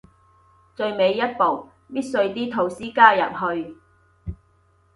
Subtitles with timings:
[0.75, 3.77] 最尾一步，搣碎啲吐司加入去